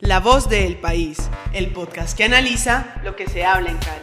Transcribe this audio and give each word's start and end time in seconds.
La 0.00 0.18
voz 0.18 0.48
del 0.48 0.76
país, 0.76 1.18
el 1.52 1.72
podcast 1.72 2.16
que 2.16 2.24
analiza 2.24 2.94
lo 3.04 3.16
que 3.16 3.28
se 3.28 3.44
habla 3.44 3.70
en 3.70 3.76
Cali. 3.76 4.00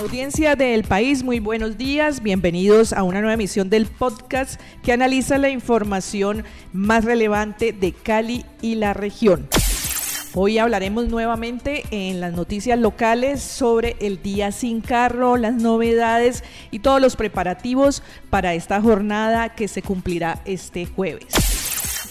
Audiencia 0.00 0.56
del 0.56 0.82
país, 0.82 1.22
muy 1.22 1.38
buenos 1.38 1.78
días, 1.78 2.20
bienvenidos 2.20 2.92
a 2.92 3.04
una 3.04 3.20
nueva 3.20 3.34
emisión 3.34 3.70
del 3.70 3.86
podcast 3.86 4.60
que 4.82 4.92
analiza 4.92 5.38
la 5.38 5.50
información 5.50 6.44
más 6.72 7.04
relevante 7.04 7.72
de 7.72 7.92
Cali 7.92 8.44
y 8.60 8.74
la 8.74 8.92
región. 8.92 9.48
Hoy 10.38 10.58
hablaremos 10.58 11.08
nuevamente 11.08 11.84
en 11.90 12.20
las 12.20 12.34
noticias 12.34 12.78
locales 12.78 13.40
sobre 13.40 13.96
el 14.00 14.22
día 14.22 14.52
sin 14.52 14.82
carro, 14.82 15.38
las 15.38 15.54
novedades 15.54 16.44
y 16.70 16.80
todos 16.80 17.00
los 17.00 17.16
preparativos 17.16 18.02
para 18.28 18.52
esta 18.52 18.82
jornada 18.82 19.54
que 19.54 19.66
se 19.66 19.80
cumplirá 19.80 20.42
este 20.44 20.84
jueves. 20.84 21.24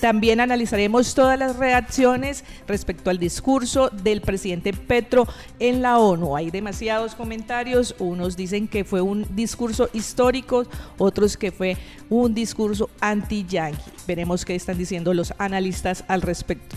También 0.02 0.40
analizaremos 0.40 1.14
todas 1.14 1.38
las 1.38 1.58
reacciones 1.58 2.44
respecto 2.68 3.12
al 3.12 3.20
discurso 3.20 3.90
del 3.90 4.22
presidente 4.22 4.74
Petro 4.74 5.28
en 5.60 5.84
la 5.84 6.00
ONU. 6.00 6.36
Hay 6.36 6.50
demasiados 6.50 7.14
comentarios, 7.14 7.94
unos 8.00 8.36
dicen 8.36 8.68
que 8.68 8.84
fue 8.86 9.02
un 9.02 9.28
discurso 9.36 9.88
histórico, 9.94 10.66
otros 10.98 11.38
que 11.38 11.52
fue 11.52 11.78
un 12.10 12.34
discurso 12.34 12.90
anti-yankee. 13.02 13.80
Veremos 14.08 14.46
qué 14.46 14.56
están 14.56 14.80
diciendo 14.80 15.14
los 15.14 15.32
analistas 15.38 16.04
al 16.08 16.24
respecto. 16.24 16.76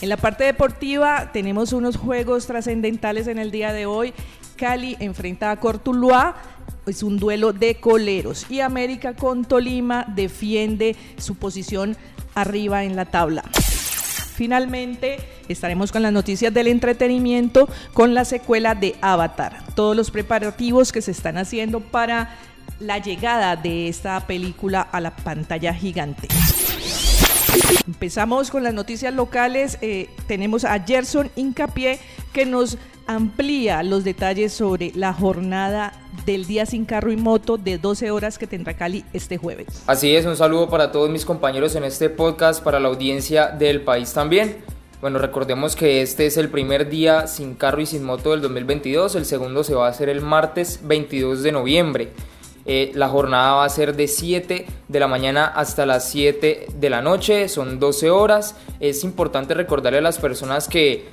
En 0.00 0.08
la 0.08 0.16
parte 0.16 0.44
deportiva 0.44 1.30
tenemos 1.32 1.74
unos 1.74 1.96
juegos 1.96 2.46
trascendentales 2.46 3.26
en 3.26 3.38
el 3.38 3.50
día 3.50 3.74
de 3.74 3.84
hoy. 3.84 4.14
Cali 4.56 4.96
enfrenta 4.98 5.50
a 5.50 5.60
Cortuluá, 5.60 6.36
es 6.86 7.02
un 7.02 7.18
duelo 7.18 7.52
de 7.52 7.74
coleros 7.76 8.46
y 8.50 8.60
América 8.60 9.14
con 9.14 9.44
Tolima 9.44 10.06
defiende 10.08 10.96
su 11.18 11.34
posición 11.34 11.98
arriba 12.34 12.84
en 12.84 12.96
la 12.96 13.04
tabla. 13.04 13.42
Finalmente, 14.34 15.18
estaremos 15.48 15.92
con 15.92 16.00
las 16.00 16.14
noticias 16.14 16.54
del 16.54 16.68
entretenimiento 16.68 17.68
con 17.92 18.14
la 18.14 18.24
secuela 18.24 18.74
de 18.74 18.96
Avatar. 19.02 19.62
Todos 19.74 19.94
los 19.94 20.10
preparativos 20.10 20.92
que 20.92 21.02
se 21.02 21.10
están 21.10 21.36
haciendo 21.36 21.80
para 21.80 22.38
la 22.78 22.96
llegada 22.96 23.56
de 23.56 23.88
esta 23.88 24.18
película 24.26 24.80
a 24.80 25.00
la 25.00 25.14
pantalla 25.14 25.74
gigante. 25.74 26.28
Empezamos 27.86 28.50
con 28.50 28.62
las 28.62 28.74
noticias 28.74 29.14
locales. 29.14 29.78
Eh, 29.80 30.08
tenemos 30.26 30.64
a 30.64 30.78
Gerson 30.80 31.30
Incapié 31.36 31.98
que 32.32 32.46
nos 32.46 32.78
amplía 33.06 33.82
los 33.82 34.04
detalles 34.04 34.52
sobre 34.52 34.92
la 34.94 35.12
jornada 35.12 35.92
del 36.26 36.46
día 36.46 36.66
sin 36.66 36.84
carro 36.84 37.10
y 37.10 37.16
moto 37.16 37.56
de 37.56 37.78
12 37.78 38.10
horas 38.10 38.38
que 38.38 38.46
tendrá 38.46 38.74
Cali 38.74 39.04
este 39.12 39.36
jueves. 39.36 39.82
Así 39.86 40.14
es, 40.14 40.26
un 40.26 40.36
saludo 40.36 40.68
para 40.68 40.92
todos 40.92 41.10
mis 41.10 41.24
compañeros 41.24 41.74
en 41.74 41.84
este 41.84 42.08
podcast, 42.08 42.62
para 42.62 42.78
la 42.78 42.88
audiencia 42.88 43.48
del 43.48 43.82
país 43.82 44.12
también. 44.12 44.58
Bueno, 45.00 45.18
recordemos 45.18 45.76
que 45.76 46.02
este 46.02 46.26
es 46.26 46.36
el 46.36 46.50
primer 46.50 46.90
día 46.90 47.26
sin 47.26 47.54
carro 47.54 47.80
y 47.80 47.86
sin 47.86 48.04
moto 48.04 48.32
del 48.32 48.42
2022, 48.42 49.16
el 49.16 49.24
segundo 49.24 49.64
se 49.64 49.74
va 49.74 49.86
a 49.86 49.90
hacer 49.90 50.08
el 50.08 50.20
martes 50.20 50.80
22 50.84 51.42
de 51.42 51.52
noviembre. 51.52 52.12
Eh, 52.72 52.92
la 52.94 53.08
jornada 53.08 53.54
va 53.54 53.64
a 53.64 53.68
ser 53.68 53.96
de 53.96 54.06
7 54.06 54.64
de 54.86 55.00
la 55.00 55.08
mañana 55.08 55.44
hasta 55.44 55.84
las 55.86 56.08
7 56.08 56.68
de 56.72 56.88
la 56.88 57.02
noche, 57.02 57.48
son 57.48 57.80
12 57.80 58.10
horas. 58.10 58.54
Es 58.78 59.02
importante 59.02 59.54
recordarle 59.54 59.98
a 59.98 60.02
las 60.02 60.18
personas 60.18 60.68
que 60.68 61.08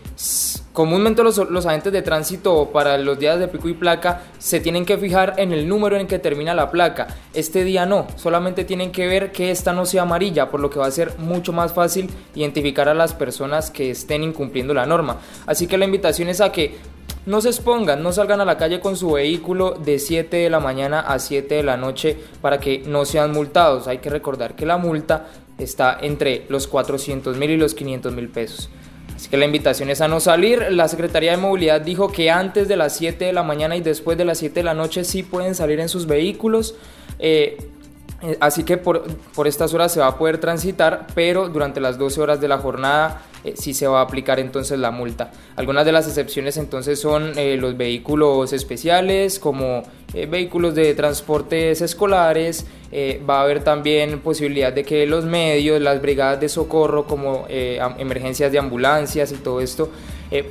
comúnmente 0.72 1.24
los, 1.24 1.36
los, 1.50 1.66
agentes 1.66 1.92
de 1.94 2.04
tránsito 2.04 2.70
para 2.72 3.00
los 3.00 3.18
días 3.18 3.40
de 3.40 3.48
pico 3.48 3.70
y 3.70 3.74
placa 3.74 4.22
se 4.38 4.60
tienen 4.60 4.86
que 4.86 5.00
fijar 5.00 5.34
en 5.38 5.52
el 5.52 5.68
número 5.68 5.98
en 5.98 6.06
que 6.06 6.20
termina 6.20 6.54
la 6.54 6.70
placa. 6.70 7.08
Este 7.34 7.64
día 7.64 7.88
no, 7.88 8.06
solamente 8.18 8.64
tienen 8.64 8.92
que 8.92 9.08
ver 9.08 9.32
que 9.32 9.50
esta 9.50 9.74
no 9.74 9.88
sea 9.88 10.04
amarilla, 10.04 10.52
por 10.52 10.60
lo 10.60 10.70
que 10.70 10.78
va 10.78 10.86
a 10.86 10.92
ser 10.92 11.18
mucho 11.18 11.54
más 11.54 11.74
fácil 11.74 12.08
identificar 12.36 12.88
a 12.88 12.94
las 12.94 13.16
personas 13.16 13.72
que 13.72 13.90
estén 13.90 14.22
incumpliendo 14.22 14.76
la 14.76 14.86
norma. 14.86 15.18
Así 15.48 15.66
que 15.66 15.80
la 15.80 15.86
invitación 15.86 16.30
es 16.30 16.40
a 16.40 16.52
que 16.52 16.76
no 17.28 17.42
se 17.42 17.50
expongan, 17.50 18.02
no 18.02 18.14
salgan 18.14 18.40
a 18.40 18.46
la 18.46 18.58
calle 18.58 18.80
con 18.80 18.96
su 18.96 19.12
vehículo 19.12 19.72
de 19.72 20.00
7 20.00 20.38
de 20.38 20.50
la 20.50 20.62
mañana 20.62 21.02
a 21.02 21.20
7 21.20 21.56
de 21.56 21.64
la 21.64 21.76
noche 21.76 22.18
para 22.42 22.58
que 22.60 22.84
no 22.88 23.04
sean 23.04 23.34
multados. 23.34 23.88
Hay 23.88 23.98
que 23.98 24.10
recordar 24.10 24.56
que 24.56 24.66
la 24.66 24.78
multa 24.78 25.28
está 25.58 25.98
entre 26.02 26.46
los 26.48 26.68
400 26.68 27.36
mil 27.36 27.52
y 27.52 27.58
los 27.58 27.74
500 27.74 28.14
mil 28.14 28.30
pesos. 28.30 28.70
Así 29.14 29.30
que 29.30 29.36
la 29.36 29.44
invitación 29.44 29.90
es 29.90 30.00
a 30.00 30.08
no 30.08 30.22
salir. 30.22 30.68
La 30.72 30.88
Secretaría 30.88 31.32
de 31.32 31.38
Movilidad 31.38 31.82
dijo 31.82 32.12
que 32.12 32.32
antes 32.32 32.70
de 32.70 32.78
las 32.78 32.96
7 32.96 33.26
de 33.26 33.34
la 33.34 33.44
mañana 33.44 33.76
y 33.76 33.82
después 33.82 34.18
de 34.18 34.24
las 34.24 34.38
7 34.38 34.62
de 34.62 34.64
la 34.64 34.74
noche 34.74 35.04
sí 35.04 35.22
pueden 35.22 35.54
salir 35.54 35.82
en 35.82 35.90
sus 35.90 36.08
vehículos. 36.08 36.76
Eh, 37.20 37.58
eh, 38.22 38.38
así 38.40 38.64
que 38.64 38.78
por, 38.78 39.04
por, 39.36 39.48
estas 39.48 39.74
horas 39.74 39.92
se 39.92 40.00
va 40.00 40.08
a 40.08 40.18
poder 40.18 40.38
transitar, 40.38 41.08
pero 41.14 41.50
durante 41.50 41.82
las 41.82 41.98
12 41.98 42.22
horas 42.22 42.40
de 42.40 42.48
la 42.48 42.58
jornada 42.58 43.22
eh, 43.48 43.54
sí 43.56 43.74
se 43.74 43.88
va 43.88 44.00
a 44.00 44.04
aplicar 44.04 44.40
entonces 44.40 44.78
la 44.80 44.92
multa. 44.92 45.32
Algunas 45.56 45.86
de 45.86 45.92
las 45.92 46.08
excepciones 46.08 46.58
entonces 46.58 47.00
son 47.00 47.38
eh, 47.38 47.58
los 47.58 47.78
vehículos 47.78 48.54
especiales, 48.54 49.40
como 49.40 49.84
eh, 50.14 50.26
vehículos 50.26 50.76
de 50.76 50.94
transportes 50.94 51.82
escolares. 51.82 52.66
Eh, 52.92 53.22
va 53.28 53.40
a 53.40 53.44
haber 53.44 53.64
también 53.64 54.20
posibilidad 54.20 54.72
de 54.72 54.84
que 54.84 55.06
los 55.06 55.26
medios, 55.26 55.82
las 55.82 56.02
brigadas 56.02 56.40
de 56.40 56.48
socorro, 56.48 57.06
como 57.06 57.46
emergencias 57.50 58.52
de 58.52 58.60
ambulancias 58.60 59.32
y 59.32 59.36
todo 59.36 59.60
esto, 59.62 59.90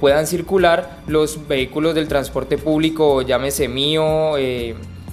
puedan 0.00 0.26
circular. 0.26 0.98
Los 1.06 1.48
vehículos 1.48 1.94
del 1.94 2.08
transporte 2.08 2.58
público, 2.58 3.22
llámese 3.22 3.68
mío 3.68 4.36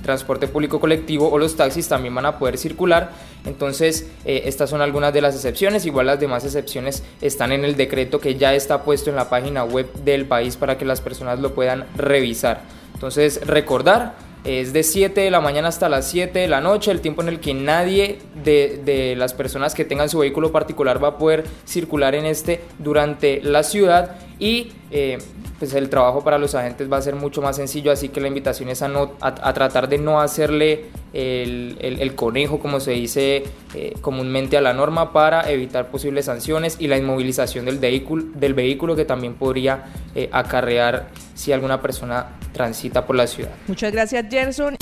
transporte 0.04 0.48
público 0.48 0.80
colectivo 0.80 1.30
o 1.30 1.40
los 1.40 1.56
taxis 1.56 1.88
también 1.88 2.14
van 2.14 2.28
a 2.28 2.38
poder 2.38 2.60
circular. 2.60 3.12
Entonces, 3.46 4.08
eh, 4.26 4.44
estas 4.46 4.70
son 4.70 4.82
algunas 4.82 5.14
de 5.14 5.22
las 5.22 5.34
excepciones. 5.34 5.86
Igual 5.86 6.06
las 6.06 6.20
demás 6.20 6.46
excepciones 6.46 7.04
están 7.22 7.52
en 7.52 7.66
el 7.66 7.76
decreto 7.76 8.20
que 8.20 8.36
ya 8.36 8.54
está 8.54 8.84
puesto 8.84 9.10
en 9.10 9.16
la 9.16 9.30
página 9.30 9.64
web 9.64 9.92
del 10.04 10.26
país 10.26 10.58
para 10.58 10.78
que 10.78 10.86
las 10.86 11.02
personas 11.02 11.40
lo 11.40 11.56
puedan 11.56 11.88
revisar. 11.96 12.62
Entonces, 12.94 13.42
recordar, 13.48 14.14
es 14.44 14.74
de 14.74 14.84
7 14.84 15.22
de 15.22 15.32
la 15.32 15.40
mañana 15.40 15.70
hasta 15.70 15.88
las 15.90 16.08
7 16.10 16.38
de 16.38 16.48
la 16.48 16.60
noche, 16.60 16.92
el 16.92 17.02
tiempo 17.02 17.22
en 17.22 17.30
el 17.30 17.40
que 17.40 17.54
nadie 17.54 18.20
de, 18.44 19.16
las 19.18 19.34
personas 19.34 19.74
que 19.74 19.86
tengan 19.86 20.10
su 20.10 20.20
vehículo 20.20 20.52
particular 20.52 21.02
va 21.04 21.10
a 21.10 21.18
poder 21.18 21.46
circular 21.66 22.16
en 22.16 22.26
este 22.26 22.62
durante 22.80 23.42
la 23.42 23.64
ciudad 23.64 24.18
y 24.40 24.72
eh, 24.92 25.18
pues 25.60 25.74
el 25.74 25.90
trabajo 25.90 26.24
para 26.24 26.38
los 26.38 26.56
agentes 26.56 26.92
va 26.92 26.98
a 26.98 27.02
ser 27.02 27.16
mucho 27.16 27.42
más 27.42 27.56
sencillo, 27.56 27.92
así 27.92 28.10
que 28.10 28.20
la 28.20 28.28
invitación 28.28 28.68
es 28.70 28.82
a, 28.82 28.90
no, 28.90 29.14
a, 29.22 29.54
tratar 29.54 29.88
de 29.88 29.98
no 29.98 30.20
hacerle 30.20 30.86
el, 31.14 31.78
el, 31.80 32.16
conejo, 32.16 32.60
como 32.60 32.80
se 32.80 32.92
dice 32.92 33.44
eh, 33.74 33.94
comúnmente 34.02 34.58
a 34.58 34.62
la 34.62 34.74
norma, 34.74 35.14
para 35.14 35.50
evitar 35.50 35.90
posibles 35.90 36.26
sanciones 36.26 36.78
y 36.80 36.88
la 36.88 36.98
inmovilización 36.98 37.66
del 37.66 37.78
vehículo, 37.80 38.26
del 38.34 38.54
vehículo 38.54 38.96
que 38.96 39.06
también 39.06 39.36
podría 39.36 39.86
eh, 40.16 40.28
acarrear 40.34 41.10
si 41.34 41.54
alguna 41.54 41.82
persona 41.82 42.28
transita 42.54 43.06
por 43.06 43.16
la 43.16 43.28
ciudad. 43.28 43.52
Muchas 43.68 43.92
gracias, 43.92 44.26
Gerson. 44.30 44.78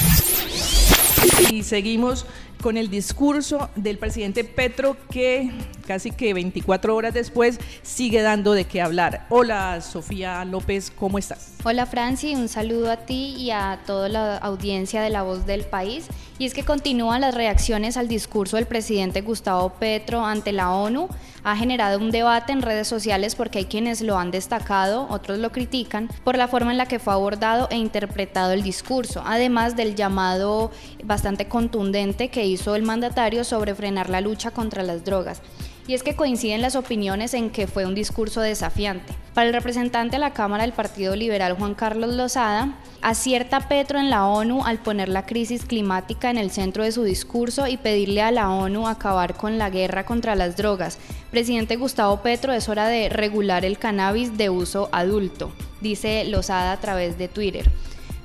Y 1.49 1.63
seguimos 1.63 2.25
con 2.61 2.77
el 2.77 2.89
discurso 2.89 3.69
del 3.75 3.97
presidente 3.97 4.43
Petro 4.43 4.95
que 5.09 5.51
casi 5.91 6.11
que 6.11 6.33
24 6.33 6.95
horas 6.95 7.13
después 7.13 7.59
sigue 7.83 8.21
dando 8.21 8.53
de 8.53 8.63
qué 8.63 8.81
hablar. 8.81 9.25
Hola 9.27 9.81
Sofía 9.81 10.45
López, 10.45 10.89
¿cómo 10.89 11.17
estás? 11.17 11.55
Hola 11.65 11.85
Franci, 11.85 12.33
un 12.33 12.47
saludo 12.47 12.89
a 12.89 12.95
ti 12.95 13.35
y 13.37 13.51
a 13.51 13.81
toda 13.85 14.07
la 14.07 14.37
audiencia 14.37 15.01
de 15.01 15.09
La 15.09 15.23
Voz 15.23 15.45
del 15.45 15.65
País. 15.65 16.07
Y 16.39 16.45
es 16.45 16.53
que 16.53 16.63
continúan 16.63 17.19
las 17.19 17.35
reacciones 17.35 17.97
al 17.97 18.07
discurso 18.07 18.55
del 18.55 18.67
presidente 18.67 19.19
Gustavo 19.19 19.73
Petro 19.73 20.25
ante 20.25 20.53
la 20.53 20.71
ONU. 20.71 21.09
Ha 21.43 21.57
generado 21.57 21.99
un 21.99 22.09
debate 22.09 22.53
en 22.53 22.61
redes 22.61 22.87
sociales 22.87 23.35
porque 23.35 23.59
hay 23.59 23.65
quienes 23.65 24.01
lo 24.01 24.17
han 24.17 24.31
destacado, 24.31 25.07
otros 25.09 25.39
lo 25.39 25.51
critican, 25.51 26.09
por 26.23 26.37
la 26.37 26.47
forma 26.47 26.71
en 26.71 26.77
la 26.77 26.87
que 26.87 26.99
fue 26.99 27.13
abordado 27.13 27.67
e 27.69 27.75
interpretado 27.75 28.53
el 28.53 28.63
discurso, 28.63 29.21
además 29.25 29.75
del 29.75 29.95
llamado 29.95 30.71
bastante 31.03 31.49
contundente 31.49 32.29
que 32.29 32.45
hizo 32.45 32.75
el 32.75 32.83
mandatario 32.83 33.43
sobre 33.43 33.75
frenar 33.75 34.09
la 34.09 34.21
lucha 34.21 34.51
contra 34.51 34.83
las 34.83 35.03
drogas 35.03 35.41
y 35.87 35.93
es 35.93 36.03
que 36.03 36.15
coinciden 36.15 36.61
las 36.61 36.75
opiniones 36.75 37.33
en 37.33 37.49
que 37.49 37.67
fue 37.67 37.85
un 37.85 37.95
discurso 37.95 38.41
desafiante. 38.41 39.13
Para 39.33 39.47
el 39.47 39.53
representante 39.53 40.17
de 40.17 40.19
la 40.19 40.33
Cámara 40.33 40.63
del 40.63 40.73
Partido 40.73 41.15
Liberal, 41.15 41.53
Juan 41.53 41.73
Carlos 41.73 42.13
Lozada, 42.15 42.75
acierta 43.01 43.67
Petro 43.67 43.99
en 43.99 44.09
la 44.09 44.27
ONU 44.27 44.63
al 44.65 44.79
poner 44.79 45.09
la 45.09 45.25
crisis 45.25 45.65
climática 45.65 46.29
en 46.29 46.37
el 46.37 46.51
centro 46.51 46.83
de 46.83 46.91
su 46.91 47.03
discurso 47.03 47.67
y 47.67 47.77
pedirle 47.77 48.21
a 48.21 48.31
la 48.31 48.49
ONU 48.49 48.87
acabar 48.87 49.35
con 49.35 49.57
la 49.57 49.69
guerra 49.69 50.05
contra 50.05 50.35
las 50.35 50.57
drogas. 50.57 50.97
Presidente 51.31 51.77
Gustavo 51.77 52.21
Petro, 52.21 52.53
es 52.53 52.69
hora 52.69 52.87
de 52.87 53.09
regular 53.09 53.65
el 53.65 53.77
cannabis 53.77 54.37
de 54.37 54.49
uso 54.49 54.89
adulto, 54.91 55.51
dice 55.79 56.25
Lozada 56.25 56.73
a 56.73 56.79
través 56.79 57.17
de 57.17 57.27
Twitter 57.27 57.71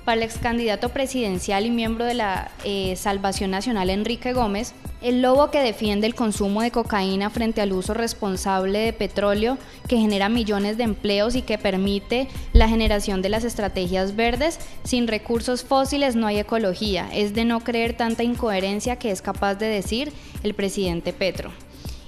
para 0.06 0.18
el 0.18 0.22
ex 0.22 0.38
candidato 0.38 0.90
presidencial 0.90 1.66
y 1.66 1.70
miembro 1.70 2.04
de 2.04 2.14
la 2.14 2.52
eh, 2.62 2.94
Salvación 2.94 3.50
Nacional 3.50 3.90
Enrique 3.90 4.32
Gómez, 4.32 4.72
el 5.02 5.20
lobo 5.20 5.50
que 5.50 5.58
defiende 5.58 6.06
el 6.06 6.14
consumo 6.14 6.62
de 6.62 6.70
cocaína 6.70 7.28
frente 7.28 7.60
al 7.60 7.72
uso 7.72 7.92
responsable 7.92 8.78
de 8.78 8.92
petróleo 8.92 9.58
que 9.88 9.98
genera 9.98 10.28
millones 10.28 10.78
de 10.78 10.84
empleos 10.84 11.34
y 11.34 11.42
que 11.42 11.58
permite 11.58 12.28
la 12.52 12.68
generación 12.68 13.20
de 13.20 13.30
las 13.30 13.42
estrategias 13.42 14.14
verdes, 14.14 14.60
sin 14.84 15.08
recursos 15.08 15.64
fósiles 15.64 16.14
no 16.14 16.28
hay 16.28 16.38
ecología, 16.38 17.08
es 17.12 17.34
de 17.34 17.44
no 17.44 17.58
creer 17.60 17.96
tanta 17.96 18.22
incoherencia 18.22 18.96
que 18.96 19.10
es 19.10 19.20
capaz 19.20 19.56
de 19.56 19.66
decir 19.66 20.12
el 20.44 20.54
presidente 20.54 21.12
Petro. 21.12 21.50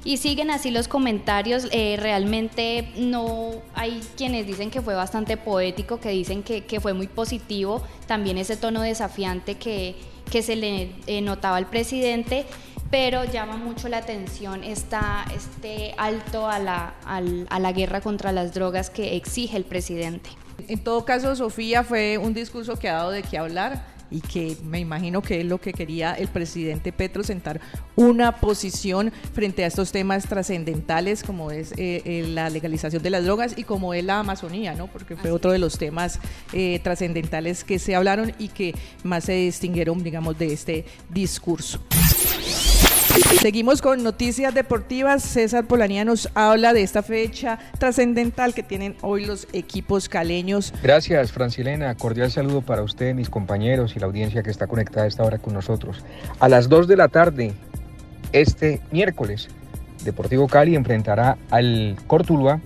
Y 0.08 0.16
siguen 0.16 0.50
así 0.50 0.70
los 0.70 0.88
comentarios, 0.88 1.68
eh, 1.70 1.98
realmente 2.00 2.88
no 2.96 3.50
hay 3.74 4.00
quienes 4.16 4.46
dicen 4.46 4.70
que 4.70 4.80
fue 4.80 4.94
bastante 4.94 5.36
poético, 5.36 6.00
que 6.00 6.08
dicen 6.08 6.42
que, 6.42 6.80
fue 6.80 6.94
muy 6.94 7.08
positivo, 7.08 7.82
también 8.06 8.38
ese 8.38 8.56
tono 8.56 8.80
desafiante 8.80 9.56
que, 9.56 9.96
que 10.30 10.40
se 10.40 10.56
le 10.56 10.92
eh, 11.06 11.20
notaba 11.20 11.58
al 11.58 11.66
presidente, 11.66 12.46
pero 12.90 13.24
llama 13.26 13.58
mucho 13.58 13.88
la 13.88 13.98
atención 13.98 14.64
esta, 14.64 15.26
este 15.36 15.92
alto 15.98 16.48
a 16.48 16.58
la, 16.58 16.94
a 17.04 17.58
la 17.60 17.72
guerra 17.72 18.00
contra 18.00 18.32
las 18.32 18.54
drogas 18.54 18.88
que 18.88 19.14
exige 19.14 19.58
el 19.58 19.64
presidente. 19.64 20.30
En 20.68 20.82
todo 20.82 21.04
caso, 21.04 21.36
Sofía, 21.36 21.84
fue 21.84 22.16
un 22.16 22.32
discurso 22.32 22.78
que 22.78 22.88
ha 22.88 22.94
dado 22.94 23.10
de 23.10 23.22
qué 23.22 23.36
hablar 23.36 23.97
y 24.10 24.20
que 24.20 24.56
me 24.64 24.78
imagino 24.80 25.22
que 25.22 25.40
es 25.40 25.46
lo 25.46 25.58
que 25.58 25.72
quería 25.72 26.14
el 26.14 26.28
presidente 26.28 26.92
Petro, 26.92 27.22
sentar 27.22 27.60
una 27.96 28.36
posición 28.36 29.12
frente 29.32 29.64
a 29.64 29.66
estos 29.66 29.92
temas 29.92 30.26
trascendentales 30.26 31.22
como 31.22 31.50
es 31.50 31.72
eh, 31.72 32.02
eh, 32.04 32.26
la 32.28 32.50
legalización 32.50 33.02
de 33.02 33.10
las 33.10 33.24
drogas 33.24 33.56
y 33.56 33.64
como 33.64 33.94
es 33.94 34.04
la 34.04 34.20
Amazonía, 34.20 34.74
¿no? 34.74 34.86
porque 34.86 35.16
fue 35.16 35.30
otro 35.30 35.52
de 35.52 35.58
los 35.58 35.78
temas 35.78 36.20
eh, 36.52 36.80
trascendentales 36.82 37.64
que 37.64 37.78
se 37.78 37.94
hablaron 37.94 38.32
y 38.38 38.48
que 38.48 38.74
más 39.04 39.24
se 39.24 39.32
distinguieron, 39.32 40.02
digamos, 40.02 40.38
de 40.38 40.52
este 40.52 40.84
discurso. 41.10 41.80
Seguimos 43.18 43.82
con 43.82 44.02
noticias 44.02 44.54
deportivas. 44.54 45.22
César 45.22 45.66
Polanía 45.66 46.04
nos 46.04 46.28
habla 46.34 46.72
de 46.72 46.82
esta 46.82 47.02
fecha 47.02 47.58
trascendental 47.78 48.54
que 48.54 48.62
tienen 48.62 48.96
hoy 49.00 49.24
los 49.24 49.48
equipos 49.52 50.08
caleños. 50.08 50.72
Gracias, 50.82 51.32
Francilena. 51.32 51.94
Cordial 51.96 52.30
saludo 52.30 52.62
para 52.62 52.82
usted, 52.82 53.14
mis 53.14 53.28
compañeros 53.28 53.96
y 53.96 54.00
la 54.00 54.06
audiencia 54.06 54.42
que 54.42 54.50
está 54.50 54.66
conectada 54.66 55.04
a 55.04 55.08
esta 55.08 55.24
hora 55.24 55.38
con 55.38 55.54
nosotros. 55.54 56.04
A 56.38 56.48
las 56.48 56.68
2 56.68 56.86
de 56.86 56.96
la 56.96 57.08
tarde, 57.08 57.52
este 58.32 58.80
miércoles, 58.92 59.48
Deportivo 60.04 60.46
Cali 60.46 60.76
enfrentará 60.76 61.38
al 61.50 61.96
Cortuluá 62.06 62.60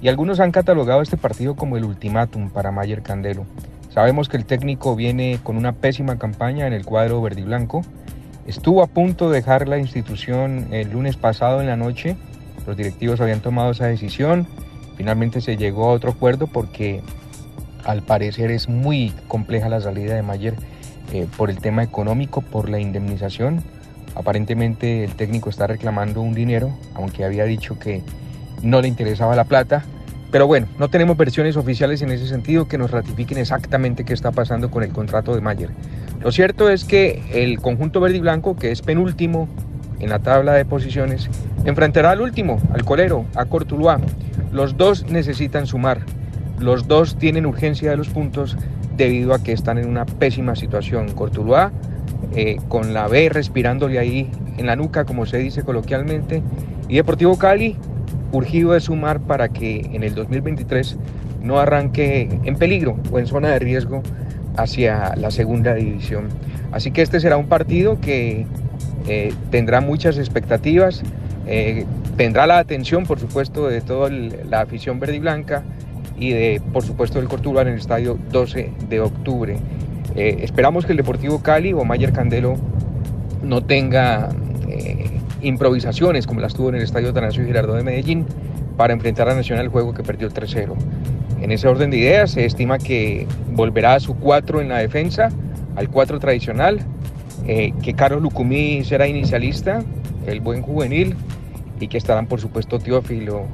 y 0.00 0.08
algunos 0.08 0.40
han 0.40 0.50
catalogado 0.50 1.00
este 1.00 1.16
partido 1.16 1.54
como 1.54 1.76
el 1.76 1.84
ultimátum 1.84 2.50
para 2.50 2.72
Mayer 2.72 3.02
Candelo. 3.02 3.46
Sabemos 3.94 4.28
que 4.28 4.36
el 4.36 4.46
técnico 4.46 4.96
viene 4.96 5.38
con 5.42 5.56
una 5.56 5.72
pésima 5.72 6.18
campaña 6.18 6.66
en 6.66 6.72
el 6.72 6.84
cuadro 6.84 7.22
verde 7.22 7.42
y 7.42 7.44
blanco 7.44 7.82
Estuvo 8.46 8.82
a 8.82 8.88
punto 8.88 9.30
de 9.30 9.36
dejar 9.36 9.68
la 9.68 9.78
institución 9.78 10.68
el 10.72 10.90
lunes 10.90 11.16
pasado 11.16 11.60
en 11.60 11.68
la 11.68 11.76
noche. 11.76 12.16
Los 12.66 12.76
directivos 12.76 13.20
habían 13.20 13.40
tomado 13.40 13.70
esa 13.70 13.86
decisión. 13.86 14.48
Finalmente 14.96 15.40
se 15.40 15.56
llegó 15.56 15.84
a 15.84 15.92
otro 15.92 16.10
acuerdo 16.10 16.48
porque 16.48 17.02
al 17.84 18.02
parecer 18.02 18.50
es 18.50 18.68
muy 18.68 19.12
compleja 19.28 19.68
la 19.68 19.80
salida 19.80 20.14
de 20.14 20.22
Mayer 20.22 20.54
eh, 21.12 21.26
por 21.36 21.50
el 21.50 21.58
tema 21.58 21.82
económico, 21.82 22.40
por 22.42 22.68
la 22.68 22.80
indemnización. 22.80 23.62
Aparentemente 24.14 25.04
el 25.04 25.14
técnico 25.14 25.48
está 25.48 25.66
reclamando 25.66 26.20
un 26.20 26.34
dinero, 26.34 26.76
aunque 26.94 27.24
había 27.24 27.44
dicho 27.44 27.78
que 27.78 28.02
no 28.62 28.80
le 28.80 28.88
interesaba 28.88 29.36
la 29.36 29.44
plata. 29.44 29.84
Pero 30.32 30.46
bueno, 30.46 30.66
no 30.78 30.88
tenemos 30.88 31.16
versiones 31.16 31.56
oficiales 31.56 32.02
en 32.02 32.10
ese 32.10 32.26
sentido 32.26 32.66
que 32.66 32.78
nos 32.78 32.90
ratifiquen 32.90 33.38
exactamente 33.38 34.04
qué 34.04 34.14
está 34.14 34.32
pasando 34.32 34.70
con 34.70 34.82
el 34.82 34.92
contrato 34.92 35.34
de 35.34 35.40
Mayer. 35.42 35.70
Lo 36.22 36.30
cierto 36.30 36.68
es 36.70 36.84
que 36.84 37.20
el 37.32 37.58
conjunto 37.58 38.00
verde 38.00 38.18
y 38.18 38.20
blanco, 38.20 38.54
que 38.54 38.70
es 38.70 38.80
penúltimo 38.80 39.48
en 39.98 40.08
la 40.08 40.20
tabla 40.20 40.52
de 40.52 40.64
posiciones, 40.64 41.28
enfrentará 41.64 42.12
al 42.12 42.20
último, 42.20 42.60
al 42.72 42.84
colero, 42.84 43.24
a 43.34 43.44
Cortuluá. 43.46 43.98
Los 44.52 44.76
dos 44.76 45.04
necesitan 45.10 45.66
sumar, 45.66 46.00
los 46.60 46.86
dos 46.86 47.16
tienen 47.16 47.44
urgencia 47.44 47.90
de 47.90 47.96
los 47.96 48.08
puntos 48.08 48.56
debido 48.96 49.34
a 49.34 49.42
que 49.42 49.52
están 49.52 49.78
en 49.78 49.88
una 49.88 50.06
pésima 50.06 50.54
situación. 50.54 51.10
Cortuluá, 51.12 51.72
eh, 52.36 52.56
con 52.68 52.94
la 52.94 53.08
B 53.08 53.28
respirándole 53.28 53.98
ahí 53.98 54.30
en 54.58 54.66
la 54.66 54.76
nuca, 54.76 55.04
como 55.04 55.26
se 55.26 55.38
dice 55.38 55.64
coloquialmente, 55.64 56.40
y 56.88 56.96
Deportivo 56.96 57.36
Cali, 57.36 57.76
urgido 58.30 58.72
de 58.72 58.80
sumar 58.80 59.20
para 59.20 59.48
que 59.48 59.90
en 59.92 60.04
el 60.04 60.14
2023 60.14 60.98
no 61.42 61.58
arranque 61.58 62.28
en 62.44 62.56
peligro 62.56 62.96
o 63.10 63.18
en 63.18 63.26
zona 63.26 63.48
de 63.48 63.58
riesgo 63.58 64.02
hacia 64.56 65.14
la 65.16 65.30
segunda 65.30 65.74
división. 65.74 66.28
Así 66.72 66.90
que 66.90 67.02
este 67.02 67.20
será 67.20 67.36
un 67.36 67.46
partido 67.46 68.00
que 68.00 68.46
eh, 69.06 69.34
tendrá 69.50 69.80
muchas 69.80 70.18
expectativas, 70.18 71.02
eh, 71.46 71.84
tendrá 72.16 72.46
la 72.46 72.58
atención, 72.58 73.04
por 73.04 73.18
supuesto, 73.18 73.68
de 73.68 73.80
toda 73.80 74.10
la 74.10 74.60
afición 74.60 75.00
verde 75.00 75.16
y 75.16 75.18
blanca 75.20 75.62
y 76.18 76.30
de, 76.30 76.62
por 76.72 76.82
supuesto, 76.82 77.18
del 77.18 77.28
Cortuluá 77.28 77.62
en 77.62 77.68
el 77.68 77.78
estadio 77.78 78.18
12 78.30 78.70
de 78.88 79.00
octubre. 79.00 79.56
Eh, 80.14 80.38
esperamos 80.42 80.84
que 80.84 80.92
el 80.92 80.98
Deportivo 80.98 81.42
Cali 81.42 81.72
o 81.72 81.84
Mayer 81.84 82.12
Candelo 82.12 82.56
no 83.42 83.62
tenga 83.62 84.30
improvisaciones 85.42 86.26
como 86.26 86.40
las 86.40 86.54
tuvo 86.54 86.68
en 86.68 86.76
el 86.76 86.82
estadio 86.82 87.12
Tanasio 87.12 87.44
Girardot 87.44 87.76
de 87.76 87.82
Medellín 87.82 88.24
para 88.76 88.92
enfrentar 88.92 89.28
a 89.28 89.34
Nacional 89.34 89.66
el 89.66 89.70
juego 89.70 89.92
que 89.92 90.02
perdió 90.02 90.30
3-0. 90.30 90.74
En 91.42 91.50
ese 91.50 91.66
orden 91.66 91.90
de 91.90 91.98
ideas, 91.98 92.30
se 92.30 92.44
estima 92.44 92.78
que 92.78 93.26
volverá 93.50 93.94
a 93.94 94.00
su 94.00 94.14
4 94.14 94.60
en 94.60 94.68
la 94.68 94.78
defensa, 94.78 95.28
al 95.74 95.88
4 95.90 96.20
tradicional, 96.20 96.78
eh, 97.48 97.72
que 97.82 97.94
Carlos 97.94 98.22
Lucumí 98.22 98.84
será 98.84 99.08
inicialista, 99.08 99.82
el 100.24 100.38
buen 100.40 100.62
juvenil, 100.62 101.16
y 101.80 101.88
que 101.88 101.98
estarán 101.98 102.28
por 102.28 102.40
supuesto 102.40 102.78
Teófilo 102.78 103.46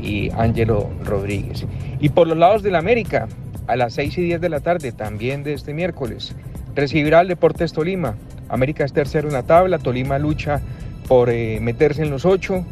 y 0.00 0.30
Ángelo 0.30 0.88
Rodríguez. 1.04 1.66
Y 1.98 2.10
por 2.10 2.28
los 2.28 2.38
lados 2.38 2.62
del 2.62 2.76
América, 2.76 3.26
a 3.66 3.74
las 3.74 3.94
6 3.94 4.18
y 4.18 4.22
10 4.22 4.40
de 4.40 4.48
la 4.48 4.60
tarde, 4.60 4.92
también 4.92 5.42
de 5.42 5.54
este 5.54 5.74
miércoles, 5.74 6.36
recibirá 6.76 7.18
al 7.18 7.28
Deportes 7.28 7.72
Tolima. 7.72 8.14
América 8.48 8.84
es 8.84 8.92
tercero 8.92 9.26
en 9.26 9.34
la 9.34 9.42
tabla, 9.42 9.80
Tolima 9.80 10.16
lucha 10.20 10.60
por 11.08 11.28
eh, 11.28 11.58
meterse 11.60 12.02
en 12.02 12.10
los 12.10 12.24
8, 12.24 12.64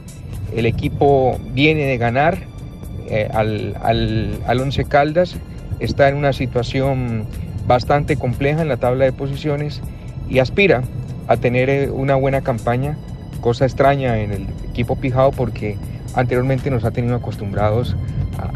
el 0.55 0.67
equipo 0.67 1.39
viene 1.53 1.87
de 1.87 1.99
ganar 1.99 2.39
eh, 3.11 3.29
al, 3.33 3.75
al, 3.83 4.61
Once 4.61 4.85
Caldas, 4.85 5.37
está 5.81 6.09
en 6.09 6.15
una 6.15 6.33
situación 6.33 7.27
bastante 7.67 8.17
compleja 8.17 8.63
en 8.63 8.69
la 8.69 8.77
tabla 8.77 9.05
de 9.05 9.13
posiciones 9.13 9.81
y 10.29 10.39
aspira 10.39 10.83
a 11.27 11.37
tener 11.37 11.69
eh, 11.69 11.91
una 11.91 12.15
buena 12.15 12.41
campaña, 12.41 12.97
cosa 13.41 13.65
extraña 13.65 14.19
en 14.19 14.33
el 14.33 14.47
equipo 14.69 14.97
Pijao 14.97 15.33
porque 15.33 15.77
anteriormente 16.15 16.71
nos 16.71 16.85
ha 16.85 16.93
tenido 16.93 17.17
acostumbrados 17.17 17.97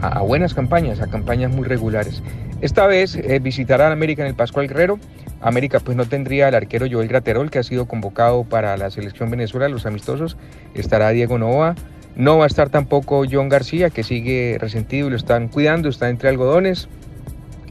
a, 0.01 0.21
buenas 0.23 0.55
campañas, 0.55 1.01
a 1.01 1.09
campañas 1.09 1.53
muy 1.53 1.67
regulares. 1.67 2.23
Esta 2.61 2.87
vez 2.87 3.17
eh, 3.17 3.41
visitará 3.41 3.89
a 3.89 3.93
América 3.93 4.23
en 4.23 4.29
el 4.29 4.35
Pascual 4.35 4.69
Guerrero. 4.69 4.99
América 5.41 5.81
pues 5.81 5.97
no 5.97 6.07
tendría 6.07 6.49
al 6.49 6.55
arquero 6.55 6.87
Joel 6.91 7.09
Graterol 7.09 7.51
que 7.51 7.59
ha 7.59 7.63
sido 7.63 7.87
convocado 7.87 8.45
para 8.45 8.77
la 8.77 8.91
selección 8.91 9.31
Venezuela, 9.31 9.69
los 9.69 9.85
amistosos. 9.85 10.37
Estará 10.75 11.11
Diego 11.11 11.39
Nova, 11.39 11.75
no 12.17 12.39
va 12.39 12.45
a 12.45 12.47
estar 12.47 12.71
tampoco 12.71 13.25
John 13.31 13.49
García, 13.49 13.91
que 13.91 14.03
sigue 14.03 14.57
resentido 14.61 15.09
y 15.09 15.11
lo 15.11 15.17
están 15.17 15.49
cuidando, 15.49 15.89
está 15.89 16.09
entre 16.09 16.29
algodones. 16.29 16.89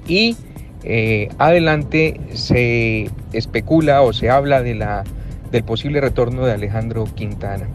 Y 0.08 0.36
eh, 0.84 1.30
adelante 1.38 2.20
se 2.34 3.10
especula 3.32 4.02
o 4.02 4.12
se 4.12 4.30
habla 4.30 4.62
de 4.62 4.76
la 4.76 5.04
del 5.52 5.64
posible 5.64 6.02
retorno 6.02 6.46
de 6.46 6.52
Alejandro 6.52 7.06
Quintana, 7.14 7.68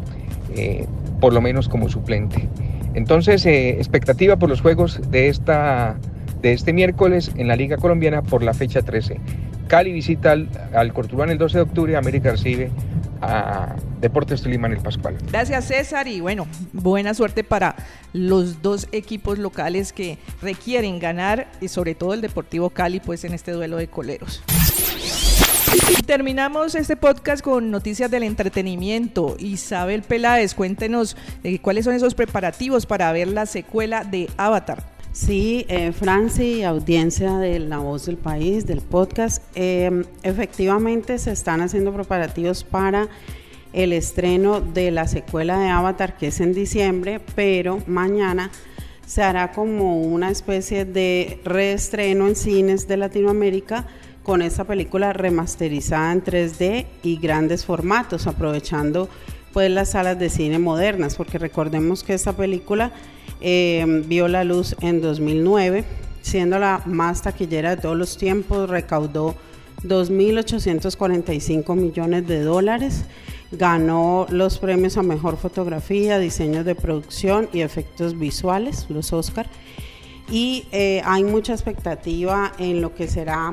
eh, 0.54 0.84
por 1.20 1.32
lo 1.32 1.40
menos 1.40 1.68
como 1.68 1.88
suplente. 1.88 2.48
Entonces, 2.94 3.46
eh, 3.46 3.70
expectativa 3.70 4.36
por 4.36 4.48
los 4.48 4.60
juegos 4.60 5.00
de, 5.12 5.28
esta, 5.28 5.96
de 6.42 6.52
este 6.52 6.72
miércoles 6.72 7.30
en 7.36 7.46
la 7.46 7.54
Liga 7.54 7.76
Colombiana 7.76 8.22
por 8.22 8.42
la 8.42 8.52
fecha 8.52 8.82
13. 8.82 9.20
Cali 9.68 9.92
visita 9.92 10.32
al, 10.32 10.48
al 10.74 10.92
Cortuluán 10.92 11.30
el 11.30 11.38
12 11.38 11.58
de 11.58 11.62
octubre, 11.62 11.96
América 11.96 12.32
recibe 12.32 12.70
a 13.20 13.76
Deportes 14.00 14.42
Tolima 14.42 14.66
en 14.66 14.74
el 14.74 14.80
Pascual. 14.80 15.18
Gracias 15.30 15.66
César 15.66 16.08
y 16.08 16.20
bueno, 16.20 16.46
buena 16.72 17.14
suerte 17.14 17.44
para 17.44 17.76
los 18.12 18.62
dos 18.62 18.88
equipos 18.92 19.38
locales 19.38 19.92
que 19.92 20.18
requieren 20.42 20.98
ganar 20.98 21.50
y 21.60 21.68
sobre 21.68 21.94
todo 21.94 22.14
el 22.14 22.20
Deportivo 22.20 22.70
Cali 22.70 23.00
pues 23.00 23.24
en 23.24 23.34
este 23.34 23.52
duelo 23.52 23.76
de 23.76 23.88
coleros. 23.88 24.42
Terminamos 26.06 26.74
este 26.74 26.96
podcast 26.96 27.42
con 27.42 27.70
noticias 27.70 28.10
del 28.10 28.22
entretenimiento. 28.22 29.36
Isabel 29.38 30.02
Peláez, 30.02 30.54
cuéntenos 30.54 31.16
eh, 31.44 31.58
cuáles 31.58 31.84
son 31.84 31.94
esos 31.94 32.14
preparativos 32.14 32.86
para 32.86 33.12
ver 33.12 33.28
la 33.28 33.44
secuela 33.44 34.04
de 34.04 34.30
Avatar. 34.38 34.97
Sí, 35.18 35.66
eh, 35.68 35.90
Franci, 35.90 36.62
audiencia 36.62 37.38
de 37.38 37.58
La 37.58 37.78
Voz 37.78 38.06
del 38.06 38.16
País, 38.16 38.66
del 38.66 38.80
podcast, 38.80 39.42
eh, 39.56 40.04
efectivamente 40.22 41.18
se 41.18 41.32
están 41.32 41.60
haciendo 41.60 41.92
preparativos 41.92 42.62
para 42.62 43.08
el 43.72 43.92
estreno 43.92 44.60
de 44.60 44.92
la 44.92 45.08
secuela 45.08 45.58
de 45.58 45.70
Avatar, 45.70 46.16
que 46.16 46.28
es 46.28 46.38
en 46.38 46.54
diciembre, 46.54 47.20
pero 47.34 47.82
mañana 47.88 48.52
se 49.06 49.24
hará 49.24 49.50
como 49.50 50.00
una 50.02 50.30
especie 50.30 50.84
de 50.84 51.40
reestreno 51.44 52.28
en 52.28 52.36
cines 52.36 52.86
de 52.86 52.98
Latinoamérica 52.98 53.88
con 54.22 54.40
esta 54.40 54.62
película 54.62 55.12
remasterizada 55.12 56.12
en 56.12 56.22
3D 56.22 56.86
y 57.02 57.16
grandes 57.16 57.64
formatos, 57.64 58.28
aprovechando 58.28 59.08
pues 59.52 59.70
las 59.70 59.90
salas 59.90 60.18
de 60.18 60.28
cine 60.28 60.58
modernas, 60.58 61.16
porque 61.16 61.38
recordemos 61.38 62.04
que 62.04 62.14
esta 62.14 62.32
película 62.32 62.92
eh, 63.40 64.02
vio 64.06 64.28
la 64.28 64.44
luz 64.44 64.76
en 64.80 65.00
2009, 65.00 65.84
siendo 66.22 66.58
la 66.58 66.82
más 66.86 67.22
taquillera 67.22 67.76
de 67.76 67.82
todos 67.82 67.96
los 67.96 68.16
tiempos, 68.16 68.68
recaudó 68.68 69.34
2.845 69.84 71.76
millones 71.76 72.26
de 72.26 72.42
dólares, 72.42 73.04
ganó 73.52 74.26
los 74.30 74.58
premios 74.58 74.96
a 74.96 75.02
mejor 75.02 75.36
fotografía, 75.36 76.18
diseño 76.18 76.64
de 76.64 76.74
producción 76.74 77.48
y 77.52 77.60
efectos 77.60 78.18
visuales, 78.18 78.86
los 78.88 79.12
Oscar, 79.12 79.48
y 80.30 80.66
eh, 80.72 81.00
hay 81.04 81.24
mucha 81.24 81.54
expectativa 81.54 82.52
en 82.58 82.82
lo 82.82 82.94
que 82.94 83.08
será 83.08 83.52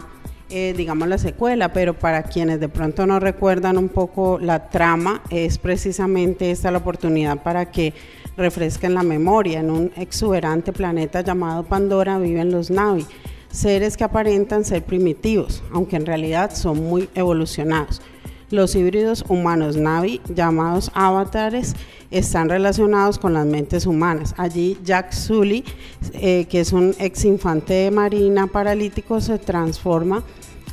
eh, 0.58 0.74
digamos, 0.74 1.10
la 1.10 1.18
secuela, 1.18 1.74
pero 1.74 1.94
para 1.94 2.24
quienes 2.24 2.62
de 2.62 2.70
pronto 2.70 3.06
no 3.06 3.20
recuerdan 3.20 3.78
un 3.78 3.90
poco 3.90 4.40
la 4.40 4.70
trama, 4.70 5.22
es 5.30 5.58
precisamente 5.58 6.50
esta 6.50 6.72
la 6.72 6.78
oportunidad 6.78 7.44
para 7.44 7.70
que 7.72 7.94
refresquen 8.38 8.94
la 8.94 9.04
memoria. 9.04 9.60
En 9.60 9.70
un 9.70 9.92
exuberante 9.98 10.72
planeta 10.72 11.20
llamado 11.20 11.64
Pandora 11.64 12.20
viven 12.20 12.54
los 12.54 12.72
Navi, 12.72 13.06
seres 13.52 13.98
que 13.98 14.06
aparentan 14.06 14.64
ser 14.64 14.82
primitivos, 14.84 15.62
aunque 15.74 15.98
en 15.98 16.06
realidad 16.06 16.56
son 16.56 16.82
muy 16.82 17.10
evolucionados. 17.16 18.02
Los 18.50 18.76
híbridos 18.76 19.26
humanos 19.28 19.76
Navi, 19.76 20.22
llamados 20.34 20.90
avatares, 20.94 21.76
están 22.12 22.48
relacionados 22.48 23.20
con 23.20 23.34
las 23.34 23.46
mentes 23.46 23.86
humanas. 23.86 24.34
Allí 24.38 24.78
Jack 24.86 25.12
Sully, 25.12 25.66
eh, 26.14 26.46
que 26.50 26.62
es 26.62 26.72
un 26.72 26.96
ex 26.98 27.26
infante 27.26 27.74
de 27.74 27.92
marina 27.92 28.48
paralítico, 28.48 29.20
se 29.20 29.38
transforma 29.38 30.24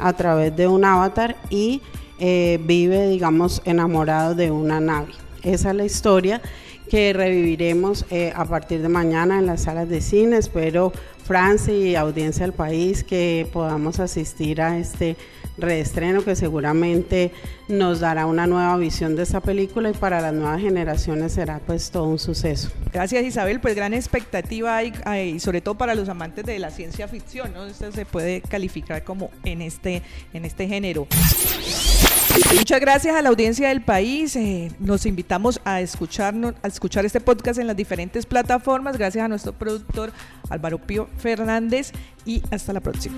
a 0.02 0.12
través 0.14 0.54
de 0.56 0.68
un 0.68 0.84
avatar 0.84 1.36
y 1.50 1.80
eh, 2.18 2.60
vive, 2.62 3.08
digamos, 3.08 3.62
enamorado 3.64 4.34
de 4.34 4.50
una 4.50 4.80
Navi. 4.80 5.14
Esa 5.42 5.70
es 5.70 5.76
la 5.76 5.84
historia 5.84 6.40
que 6.88 7.12
reviviremos 7.12 8.04
eh, 8.10 8.32
a 8.36 8.44
partir 8.44 8.82
de 8.82 8.88
mañana 8.88 9.38
en 9.38 9.46
las 9.46 9.62
salas 9.62 9.88
de 9.88 10.00
cine. 10.00 10.36
Espero, 10.36 10.92
Francia 11.24 11.72
y 11.74 11.96
audiencia 11.96 12.44
del 12.44 12.52
país, 12.52 13.02
que 13.02 13.48
podamos 13.52 13.98
asistir 13.98 14.60
a 14.60 14.78
este 14.78 15.16
reestreno 15.58 16.24
que 16.24 16.34
seguramente 16.36 17.32
nos 17.68 18.00
dará 18.00 18.26
una 18.26 18.46
nueva 18.46 18.76
visión 18.76 19.16
de 19.16 19.22
esta 19.22 19.40
película 19.40 19.90
y 19.90 19.92
para 19.92 20.20
las 20.20 20.32
nuevas 20.32 20.60
generaciones 20.60 21.32
será 21.32 21.60
pues 21.66 21.90
todo 21.90 22.04
un 22.04 22.18
suceso. 22.18 22.70
Gracias 22.92 23.24
Isabel, 23.24 23.60
pues 23.60 23.74
gran 23.74 23.94
expectativa 23.94 24.76
hay, 24.76 25.40
sobre 25.40 25.60
todo 25.60 25.76
para 25.76 25.94
los 25.94 26.08
amantes 26.08 26.44
de 26.44 26.58
la 26.58 26.70
ciencia 26.70 27.08
ficción, 27.08 27.52
¿no? 27.52 27.66
Esto 27.66 27.92
se 27.92 28.04
puede 28.04 28.40
calificar 28.42 29.04
como 29.04 29.30
en 29.44 29.62
este, 29.62 30.02
en 30.32 30.44
este 30.44 30.66
género. 30.68 31.06
Muchas 32.56 32.80
gracias 32.80 33.14
a 33.14 33.22
la 33.22 33.28
audiencia 33.28 33.68
del 33.68 33.82
país. 33.82 34.36
Eh, 34.36 34.70
nos 34.78 35.04
invitamos 35.04 35.60
a 35.64 35.80
escucharnos, 35.80 36.54
a 36.62 36.68
escuchar 36.68 37.04
este 37.04 37.20
podcast 37.20 37.58
en 37.58 37.66
las 37.66 37.76
diferentes 37.76 38.24
plataformas. 38.24 38.96
Gracias 38.96 39.24
a 39.24 39.28
nuestro 39.28 39.52
productor 39.52 40.12
Álvaro 40.48 40.78
Pío 40.78 41.08
Fernández 41.18 41.92
y 42.24 42.42
hasta 42.50 42.72
la 42.72 42.80
próxima. 42.80 43.16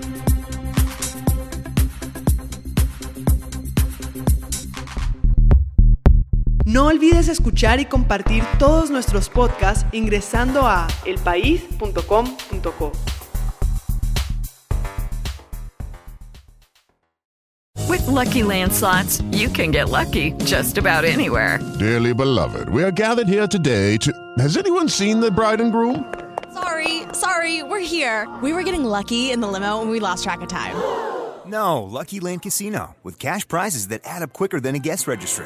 No 6.75 6.87
olvides 6.87 7.29
escuchar 7.29 7.79
y 7.79 7.85
compartir 7.85 8.43
todos 8.59 8.89
nuestros 8.89 9.31
podcasts 9.31 9.85
ingresando 9.93 10.67
a 10.67 10.87
elpaís.com.co. 11.05 12.91
With 17.87 18.05
lucky 18.07 18.41
landslots, 18.41 19.23
you 19.31 19.47
can 19.47 19.71
get 19.71 19.87
lucky 19.87 20.33
just 20.43 20.77
about 20.77 21.05
anywhere. 21.05 21.61
Dearly 21.79 22.13
beloved, 22.13 22.67
we 22.67 22.83
are 22.83 22.91
gathered 22.91 23.29
here 23.29 23.47
today 23.47 23.95
to. 23.99 24.11
Has 24.37 24.57
anyone 24.57 24.89
seen 24.89 25.21
the 25.21 25.31
bride 25.31 25.61
and 25.61 25.71
groom? 25.71 26.13
Sorry, 26.53 27.03
sorry, 27.13 27.63
we're 27.63 27.79
here. 27.79 28.27
We 28.43 28.51
were 28.51 28.63
getting 28.63 28.83
lucky 28.83 29.31
in 29.31 29.39
the 29.39 29.47
limo 29.47 29.81
and 29.81 29.89
we 29.89 30.01
lost 30.01 30.25
track 30.25 30.41
of 30.41 30.49
time. 30.49 30.75
No, 31.45 31.83
Lucky 31.83 32.19
Land 32.19 32.41
Casino, 32.41 32.97
with 33.01 33.17
cash 33.17 33.47
prizes 33.47 33.87
that 33.87 34.01
add 34.03 34.23
up 34.23 34.33
quicker 34.33 34.59
than 34.59 34.75
a 34.75 34.79
guest 34.79 35.07
registry 35.07 35.45